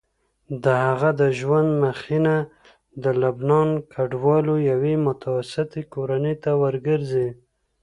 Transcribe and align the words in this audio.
د 0.63 0.65
هغه 0.85 1.09
د 1.21 1.21
ژوند 1.39 1.69
مخینه 1.83 2.35
د 3.03 3.05
لبنان 3.21 3.69
کډوالو 3.93 4.55
یوې 4.71 4.93
متوسطې 5.07 5.81
کورنۍ 5.93 6.35
ته 6.43 6.51
ورګرځي. 6.61 7.29